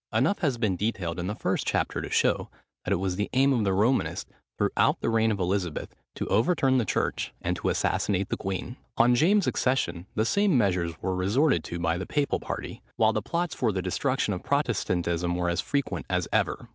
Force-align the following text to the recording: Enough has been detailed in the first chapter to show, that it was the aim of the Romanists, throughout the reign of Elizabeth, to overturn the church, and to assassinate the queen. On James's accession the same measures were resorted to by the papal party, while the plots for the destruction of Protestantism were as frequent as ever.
Enough 0.11 0.39
has 0.39 0.57
been 0.57 0.75
detailed 0.75 1.19
in 1.19 1.27
the 1.27 1.35
first 1.35 1.63
chapter 1.67 2.01
to 2.01 2.09
show, 2.09 2.49
that 2.83 2.91
it 2.91 2.95
was 2.95 3.17
the 3.17 3.29
aim 3.33 3.53
of 3.53 3.63
the 3.63 3.71
Romanists, 3.71 4.31
throughout 4.57 4.99
the 4.99 5.11
reign 5.11 5.31
of 5.31 5.39
Elizabeth, 5.39 5.93
to 6.15 6.25
overturn 6.25 6.79
the 6.79 6.85
church, 6.85 7.35
and 7.39 7.55
to 7.57 7.69
assassinate 7.69 8.29
the 8.29 8.35
queen. 8.35 8.77
On 8.97 9.13
James's 9.13 9.45
accession 9.47 10.07
the 10.15 10.25
same 10.25 10.57
measures 10.57 10.99
were 11.03 11.15
resorted 11.15 11.63
to 11.65 11.77
by 11.77 11.99
the 11.99 12.07
papal 12.07 12.39
party, 12.39 12.81
while 12.95 13.13
the 13.13 13.21
plots 13.21 13.53
for 13.53 13.71
the 13.71 13.83
destruction 13.83 14.33
of 14.33 14.41
Protestantism 14.41 15.35
were 15.35 15.49
as 15.49 15.61
frequent 15.61 16.07
as 16.09 16.27
ever. 16.33 16.67